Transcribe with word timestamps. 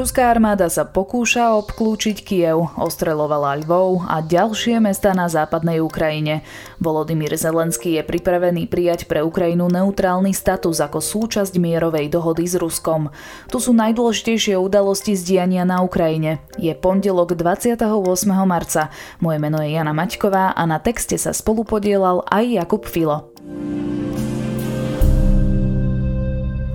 Ruská 0.00 0.32
armáda 0.32 0.64
sa 0.72 0.88
pokúša 0.88 1.60
obklúčiť 1.60 2.24
Kiev, 2.24 2.72
ostrelovala 2.80 3.60
Lvov 3.60 4.08
a 4.08 4.24
ďalšie 4.24 4.80
mesta 4.80 5.12
na 5.12 5.28
západnej 5.28 5.84
Ukrajine. 5.84 6.40
Volodymyr 6.80 7.36
Zelenský 7.36 8.00
je 8.00 8.08
pripravený 8.08 8.64
prijať 8.64 9.04
pre 9.04 9.20
Ukrajinu 9.20 9.68
neutrálny 9.68 10.32
status 10.32 10.80
ako 10.80 11.04
súčasť 11.04 11.60
mierovej 11.60 12.08
dohody 12.08 12.48
s 12.48 12.56
Ruskom. 12.56 13.12
Tu 13.52 13.60
sú 13.60 13.76
najdôležitejšie 13.76 14.56
udalosti 14.56 15.12
z 15.12 15.36
diania 15.36 15.68
na 15.68 15.84
Ukrajine. 15.84 16.40
Je 16.56 16.72
pondelok 16.72 17.36
28. 17.36 17.84
marca. 18.48 18.88
Moje 19.20 19.36
meno 19.36 19.60
je 19.60 19.76
Jana 19.76 19.92
Maťková 19.92 20.56
a 20.56 20.62
na 20.64 20.80
texte 20.80 21.20
sa 21.20 21.36
spolupodielal 21.36 22.24
aj 22.24 22.48
Jakub 22.48 22.88
Filo. 22.88 23.36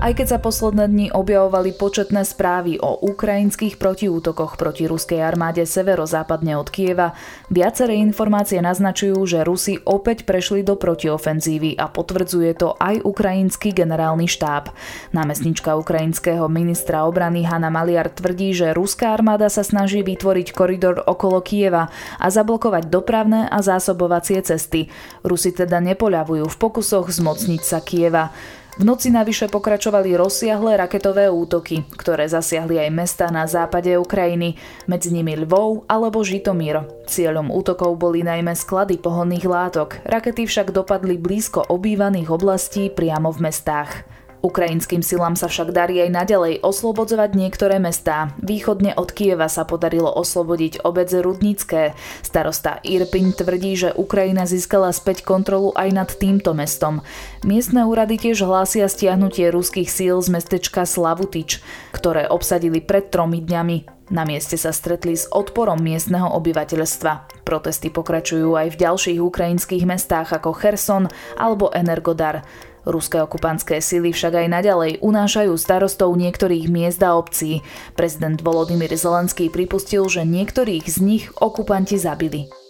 Aj 0.05 0.13
keď 0.13 0.37
sa 0.37 0.37
posledné 0.37 0.85
dni 0.85 1.07
objavovali 1.17 1.73
početné 1.73 2.29
správy 2.29 2.77
o 2.77 2.93
ukrajinských 3.09 3.81
protiútokoch 3.81 4.53
proti 4.53 4.85
ruskej 4.85 5.17
armáde 5.17 5.65
severozápadne 5.65 6.61
od 6.61 6.69
Kieva, 6.69 7.17
viaceré 7.49 7.97
informácie 7.97 8.61
naznačujú, 8.61 9.17
že 9.25 9.41
Rusi 9.41 9.81
opäť 9.81 10.29
prešli 10.29 10.61
do 10.61 10.77
protiofenzívy 10.77 11.81
a 11.81 11.89
potvrdzuje 11.89 12.51
to 12.53 12.77
aj 12.77 13.01
ukrajinský 13.01 13.73
generálny 13.73 14.29
štáb. 14.29 14.69
Námestnička 15.09 15.73
ukrajinského 15.73 16.45
ministra 16.53 17.09
obrany 17.09 17.41
Hanna 17.41 17.73
Maliar 17.73 18.13
tvrdí, 18.13 18.53
že 18.53 18.77
ruská 18.77 19.09
armáda 19.09 19.49
sa 19.49 19.65
snaží 19.65 20.05
vytvoriť 20.05 20.53
koridor 20.53 21.01
okolo 21.01 21.41
Kieva 21.41 21.89
a 22.21 22.27
zablokovať 22.29 22.93
dopravné 22.93 23.49
a 23.49 23.57
zásobovacie 23.65 24.37
cesty. 24.45 24.85
Rusi 25.25 25.49
teda 25.49 25.81
nepoľavujú 25.81 26.45
v 26.45 26.59
pokusoch 26.61 27.09
zmocniť 27.09 27.61
sa 27.65 27.81
Kieva. 27.81 28.29
V 28.75 28.83
noci 28.83 29.07
navyše 29.07 29.47
pokračovali 29.47 30.19
rozsiahle 30.19 30.75
raketové 30.75 31.31
útoky, 31.31 31.87
ktoré 31.95 32.27
zasiahli 32.27 32.75
aj 32.75 32.89
mesta 32.91 33.25
na 33.31 33.47
západe 33.47 33.87
Ukrajiny, 33.95 34.59
medzi 34.83 35.15
nimi 35.15 35.31
Lvov 35.47 35.87
alebo 35.87 36.19
Žitomír. 36.19 37.07
Cieľom 37.07 37.55
útokov 37.55 37.95
boli 37.95 38.27
najmä 38.27 38.51
sklady 38.51 38.99
pohonných 38.99 39.47
látok, 39.47 40.03
rakety 40.03 40.43
však 40.43 40.75
dopadli 40.75 41.15
blízko 41.15 41.63
obývaných 41.71 42.27
oblastí 42.27 42.91
priamo 42.91 43.31
v 43.31 43.47
mestách. 43.47 44.03
Ukrajinským 44.45 45.01
silám 45.01 45.33
sa 45.33 45.49
však 45.49 45.73
darí 45.73 46.05
aj 46.05 46.13
naďalej 46.13 46.61
oslobodzovať 46.61 47.33
niektoré 47.33 47.81
mestá. 47.81 48.29
Východne 48.37 48.93
od 48.93 49.09
Kieva 49.09 49.49
sa 49.49 49.65
podarilo 49.65 50.13
oslobodiť 50.13 50.85
obec 50.85 51.09
Rudnické. 51.09 51.97
Starosta 52.21 52.77
Irpin 52.85 53.33
tvrdí, 53.33 53.73
že 53.73 53.89
Ukrajina 53.97 54.45
získala 54.45 54.93
späť 54.93 55.25
kontrolu 55.25 55.73
aj 55.73 55.89
nad 55.89 56.09
týmto 56.13 56.53
mestom. 56.53 57.01
Miestne 57.41 57.89
úrady 57.89 58.21
tiež 58.21 58.45
hlásia 58.45 58.85
stiahnutie 58.85 59.49
ruských 59.49 59.89
síl 59.89 60.21
z 60.21 60.29
mestečka 60.29 60.85
Slavutič, 60.85 61.65
ktoré 61.89 62.29
obsadili 62.29 62.85
pred 62.85 63.09
tromi 63.09 63.41
dňami. 63.41 63.97
Na 64.13 64.21
mieste 64.21 64.53
sa 64.53 64.69
stretli 64.69 65.17
s 65.17 65.25
odporom 65.25 65.81
miestneho 65.81 66.29
obyvateľstva. 66.37 67.41
Protesty 67.41 67.89
pokračujú 67.89 68.53
aj 68.53 68.77
v 68.77 68.79
ďalších 68.85 69.17
ukrajinských 69.17 69.89
mestách 69.89 70.29
ako 70.29 70.53
Cherson 70.53 71.09
alebo 71.33 71.73
Energodar. 71.73 72.45
Ruské 72.85 73.21
okupantské 73.21 73.81
sily 73.81 74.13
však 74.13 74.45
aj 74.45 74.47
naďalej 74.49 74.91
unášajú 75.01 75.53
starostov 75.57 76.13
niektorých 76.17 76.69
miest 76.69 77.01
a 77.01 77.17
obcí. 77.17 77.65
Prezident 77.97 78.37
Volodymyr 78.39 78.93
Zelenský 78.93 79.49
pripustil, 79.49 80.05
že 80.05 80.21
niektorých 80.23 80.85
z 80.85 80.97
nich 81.01 81.25
okupanti 81.37 81.97
zabili. 81.97 82.64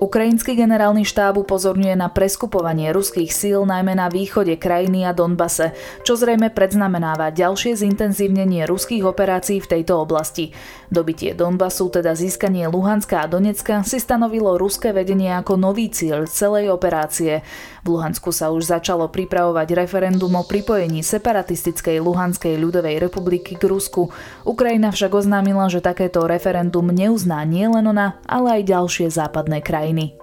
Ukrajinský 0.00 0.56
generálny 0.56 1.04
štáb 1.04 1.44
upozorňuje 1.44 1.92
na 1.92 2.08
preskupovanie 2.08 2.88
ruských 2.88 3.28
síl 3.28 3.68
najmä 3.68 3.92
na 3.92 4.08
východe 4.08 4.56
krajiny 4.56 5.04
a 5.04 5.12
Donbase, 5.12 5.76
čo 6.08 6.16
zrejme 6.16 6.48
predznamenáva 6.56 7.28
ďalšie 7.36 7.76
zintenzívnenie 7.76 8.64
ruských 8.64 9.04
operácií 9.04 9.60
v 9.60 9.76
tejto 9.76 10.00
oblasti. 10.00 10.56
Dobitie 10.88 11.36
Donbasu, 11.36 11.92
teda 11.92 12.16
získanie 12.16 12.64
Luhanska 12.72 13.20
a 13.20 13.28
Donecka, 13.28 13.84
si 13.84 14.00
stanovilo 14.00 14.56
ruské 14.56 14.96
vedenie 14.96 15.36
ako 15.36 15.60
nový 15.60 15.92
cieľ 15.92 16.24
celej 16.24 16.72
operácie. 16.72 17.44
V 17.84 17.92
Luhansku 17.92 18.32
sa 18.32 18.48
už 18.48 18.72
začalo 18.72 19.04
pripravovať 19.12 19.76
referendum 19.76 20.32
o 20.32 20.48
pripojení 20.48 21.04
separatistickej 21.04 22.00
Luhanskej 22.00 22.56
ľudovej 22.56 23.04
republiky 23.04 23.52
k 23.52 23.68
Rusku. 23.68 24.08
Ukrajina 24.48 24.96
však 24.96 25.12
oznámila, 25.12 25.68
že 25.68 25.84
takéto 25.84 26.24
referendum 26.24 26.88
neuzná 26.88 27.44
nielen 27.44 27.84
ona, 27.84 28.16
ale 28.24 28.60
aj 28.60 28.72
ďalšie 28.72 29.06
západné 29.12 29.60
krajiny 29.60 29.89
krajiny. 29.90 30.19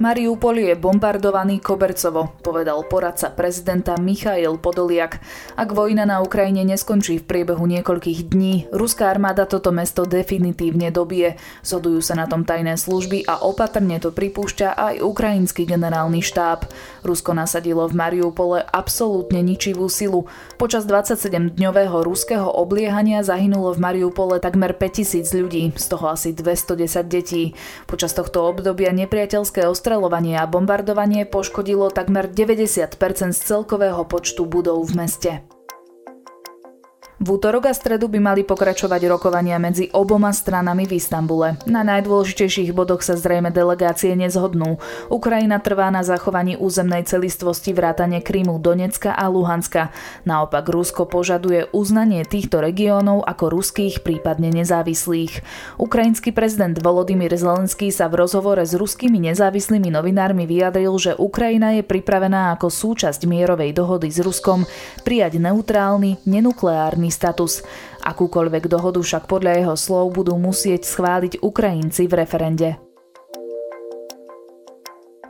Mariupol 0.00 0.56
je 0.56 0.72
bombardovaný 0.72 1.60
kobercovo, 1.60 2.32
povedal 2.40 2.80
poradca 2.88 3.28
prezidenta 3.28 3.92
Michail 4.00 4.56
Podoliak. 4.56 5.20
Ak 5.52 5.76
vojna 5.76 6.08
na 6.08 6.24
Ukrajine 6.24 6.64
neskončí 6.64 7.20
v 7.20 7.28
priebehu 7.28 7.60
niekoľkých 7.68 8.32
dní, 8.32 8.72
ruská 8.72 9.12
armáda 9.12 9.44
toto 9.44 9.68
mesto 9.68 10.08
definitívne 10.08 10.88
dobije. 10.88 11.36
Zhodujú 11.60 12.00
sa 12.00 12.16
na 12.16 12.24
tom 12.24 12.48
tajné 12.48 12.80
služby 12.80 13.28
a 13.28 13.44
opatrne 13.44 14.00
to 14.00 14.16
pripúšťa 14.16 14.80
aj 14.80 15.04
ukrajinský 15.04 15.68
generálny 15.68 16.24
štáb. 16.24 16.64
Rusko 17.04 17.36
nasadilo 17.36 17.84
v 17.84 17.92
Mariupole 17.92 18.64
absolútne 18.64 19.44
ničivú 19.44 19.92
silu. 19.92 20.24
Počas 20.56 20.88
27-dňového 20.88 22.00
ruského 22.00 22.48
obliehania 22.48 23.20
zahynulo 23.20 23.76
v 23.76 23.82
Mariupole 23.84 24.40
takmer 24.40 24.72
5000 24.72 25.36
ľudí, 25.36 25.68
z 25.76 25.84
toho 25.84 26.16
asi 26.16 26.32
210 26.32 27.12
detí. 27.12 27.52
Počas 27.84 28.16
tohto 28.16 28.48
obdobia 28.48 28.88
nepriateľské 28.88 29.68
ostreľovanie 29.82 30.38
a 30.38 30.46
bombardovanie 30.46 31.26
poškodilo 31.26 31.90
takmer 31.90 32.30
90% 32.30 32.94
z 33.34 33.40
celkového 33.42 34.06
počtu 34.06 34.46
budov 34.46 34.86
v 34.86 34.94
meste. 34.94 35.51
V 37.22 37.38
útorok 37.38 37.70
a 37.70 37.74
stredu 37.78 38.10
by 38.10 38.18
mali 38.18 38.42
pokračovať 38.42 39.06
rokovania 39.06 39.54
medzi 39.54 39.86
oboma 39.94 40.34
stranami 40.34 40.90
v 40.90 40.98
Istambule. 40.98 41.54
Na 41.70 41.86
najdôležitejších 41.86 42.74
bodoch 42.74 42.98
sa 43.06 43.14
zrejme 43.14 43.54
delegácie 43.54 44.18
nezhodnú. 44.18 44.82
Ukrajina 45.06 45.62
trvá 45.62 45.86
na 45.94 46.02
zachovaní 46.02 46.58
územnej 46.58 47.06
celistvosti 47.06 47.70
vrátane 47.78 48.26
Krymu, 48.26 48.58
Donecka 48.58 49.14
a 49.14 49.30
Luhanska. 49.30 49.94
Naopak 50.26 50.66
Rusko 50.66 51.06
požaduje 51.06 51.70
uznanie 51.70 52.26
týchto 52.26 52.58
regiónov 52.58 53.22
ako 53.22 53.54
ruských, 53.54 54.02
prípadne 54.02 54.50
nezávislých. 54.50 55.46
Ukrajinský 55.78 56.34
prezident 56.34 56.74
Volodymyr 56.74 57.38
Zelenský 57.38 57.94
sa 57.94 58.10
v 58.10 58.18
rozhovore 58.18 58.66
s 58.66 58.74
ruskými 58.74 59.22
nezávislými 59.30 59.94
novinármi 59.94 60.42
vyjadril, 60.42 60.98
že 60.98 61.14
Ukrajina 61.14 61.78
je 61.78 61.86
pripravená 61.86 62.58
ako 62.58 62.66
súčasť 62.66 63.30
mierovej 63.30 63.78
dohody 63.78 64.10
s 64.10 64.18
Ruskom 64.18 64.66
prijať 65.06 65.38
neutrálny, 65.38 66.18
nenukleárny 66.26 67.11
status. 67.12 67.60
Akúkoľvek 68.00 68.72
dohodu 68.72 68.98
však 69.04 69.28
podľa 69.28 69.52
jeho 69.60 69.76
slov 69.76 70.16
budú 70.16 70.40
musieť 70.40 70.88
schváliť 70.88 71.44
Ukrajinci 71.44 72.08
v 72.08 72.16
referende. 72.16 72.91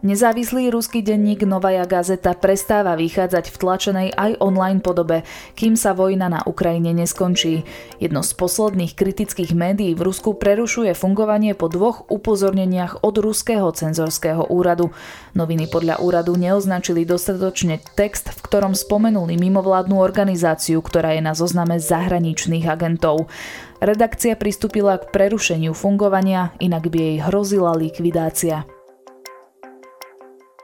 Nezávislý 0.02 0.74
ruský 0.74 0.98
denník 0.98 1.46
Novaja 1.46 1.86
Gazeta 1.86 2.34
prestáva 2.34 2.98
vychádzať 2.98 3.54
v 3.54 3.56
tlačenej 3.62 4.08
aj 4.10 4.42
online 4.42 4.82
podobe, 4.82 5.22
kým 5.54 5.78
sa 5.78 5.94
vojna 5.94 6.26
na 6.26 6.42
Ukrajine 6.42 6.90
neskončí. 6.90 7.62
Jedno 8.02 8.26
z 8.26 8.34
posledných 8.34 8.98
kritických 8.98 9.54
médií 9.54 9.94
v 9.94 10.10
Rusku 10.10 10.34
prerušuje 10.34 10.98
fungovanie 10.98 11.54
po 11.54 11.70
dvoch 11.70 12.10
upozorneniach 12.10 13.06
od 13.06 13.14
ruského 13.14 13.70
cenzorského 13.70 14.50
úradu. 14.50 14.90
Noviny 15.38 15.70
podľa 15.70 16.02
úradu 16.02 16.34
neoznačili 16.34 17.06
dostatočne 17.06 17.78
text, 17.94 18.34
v 18.34 18.42
ktorom 18.42 18.74
spomenuli 18.74 19.38
mimovládnu 19.38 20.02
organizáciu, 20.02 20.82
ktorá 20.82 21.14
je 21.14 21.22
na 21.22 21.38
zozname 21.38 21.78
zahraničných 21.78 22.66
agentov. 22.66 23.30
Redakcia 23.78 24.34
pristúpila 24.34 24.98
k 24.98 25.14
prerušeniu 25.14 25.70
fungovania, 25.78 26.50
inak 26.58 26.90
by 26.90 26.98
jej 26.98 27.16
hrozila 27.22 27.78
likvidácia. 27.78 28.66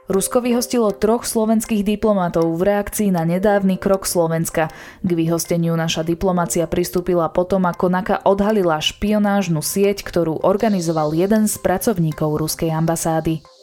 Rusko 0.08 0.40
vyhostilo 0.40 0.88
troch 0.96 1.28
slovenských 1.28 1.84
diplomatov 1.84 2.48
v 2.56 2.72
reakcii 2.72 3.12
na 3.12 3.28
nedávny 3.28 3.76
krok 3.76 4.08
Slovenska. 4.08 4.72
K 5.04 5.10
vyhosteniu 5.12 5.76
naša 5.76 6.00
diplomacia 6.00 6.64
pristúpila 6.64 7.28
potom, 7.28 7.68
ako 7.68 7.92
NAKA 7.92 8.16
odhalila 8.24 8.80
špionážnu 8.80 9.60
sieť, 9.60 10.00
ktorú 10.00 10.40
organizoval 10.40 11.12
jeden 11.12 11.44
z 11.44 11.60
pracovníkov 11.60 12.40
ruskej 12.40 12.72
ambasády. 12.72 13.57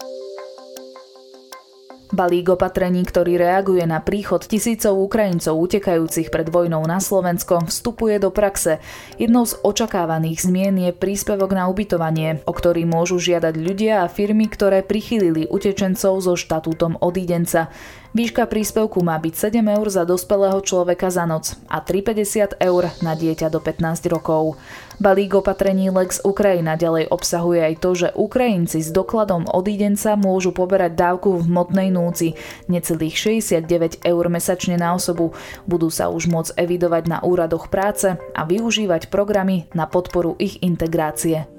Balík 2.16 2.56
opatrení, 2.56 3.04
ktorý 3.04 3.36
reaguje 3.36 3.84
na 3.84 4.00
príchod 4.00 4.40
tisícov 4.40 4.96
Ukrajincov 4.96 5.60
utekajúcich 5.60 6.32
pred 6.32 6.48
vojnou 6.48 6.80
na 6.88 7.04
Slovensko, 7.04 7.68
vstupuje 7.68 8.24
do 8.24 8.32
praxe. 8.32 8.80
Jednou 9.20 9.44
z 9.44 9.60
očakávaných 9.60 10.48
zmien 10.48 10.80
je 10.80 10.96
príspevok 10.96 11.52
na 11.52 11.68
ubytovanie, 11.68 12.40
o 12.48 12.56
ktorý 12.56 12.88
môžu 12.88 13.20
žiadať 13.20 13.60
ľudia 13.60 14.08
a 14.08 14.08
firmy, 14.08 14.48
ktoré 14.48 14.80
prichylili 14.80 15.52
utečencov 15.52 16.24
so 16.24 16.40
štatútom 16.40 16.96
odídenca. 17.04 17.68
Výška 18.16 18.48
príspevku 18.48 19.04
má 19.04 19.20
byť 19.20 19.52
7 19.60 19.76
eur 19.76 19.92
za 19.92 20.08
dospelého 20.08 20.64
človeka 20.64 21.12
za 21.12 21.28
noc 21.28 21.60
a 21.68 21.84
3,50 21.84 22.64
eur 22.64 22.88
na 23.04 23.12
dieťa 23.12 23.52
do 23.52 23.60
15 23.60 24.08
rokov. 24.08 24.56
Balík 25.04 25.36
opatrení 25.36 25.92
Lex 25.92 26.24
Ukrajina 26.24 26.80
ďalej 26.80 27.12
obsahuje 27.12 27.60
aj 27.60 27.76
to, 27.84 27.92
že 27.92 28.16
Ukrajinci 28.16 28.80
s 28.80 28.96
dokladom 28.96 29.44
odídenca 29.52 30.16
môžu 30.16 30.56
poberať 30.56 30.96
dávku 30.96 31.36
v 31.36 31.44
hmotnej 31.44 31.92
núci, 32.06 32.38
necelých 32.70 33.18
69 33.42 34.06
eur 34.06 34.24
mesačne 34.30 34.78
na 34.78 34.94
osobu. 34.94 35.34
Budú 35.66 35.90
sa 35.90 36.14
už 36.14 36.30
môcť 36.30 36.54
evidovať 36.62 37.04
na 37.10 37.18
úradoch 37.26 37.74
práce 37.74 38.14
a 38.14 38.42
využívať 38.46 39.10
programy 39.10 39.66
na 39.74 39.90
podporu 39.90 40.38
ich 40.38 40.62
integrácie. 40.62 41.50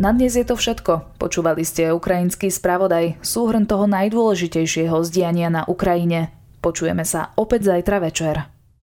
Na 0.00 0.10
dnes 0.10 0.34
je 0.34 0.44
to 0.44 0.56
všetko. 0.56 1.20
Počúvali 1.20 1.62
ste 1.64 1.94
ukrajinský 1.94 2.50
spravodaj, 2.50 3.20
súhrn 3.22 3.64
toho 3.64 3.86
najdôležitejšieho 3.88 4.96
zdiania 5.06 5.48
na 5.52 5.62
Ukrajine. 5.68 6.34
Počujeme 6.64 7.04
sa 7.04 7.32
opäť 7.36 7.72
zajtra 7.72 8.02
večer. 8.02 8.53